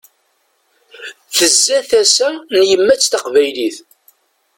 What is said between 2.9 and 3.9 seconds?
taqbaylit.